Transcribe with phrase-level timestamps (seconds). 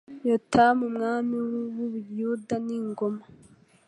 [0.29, 3.23] Yotamu umwami w u Buyuda n ingoma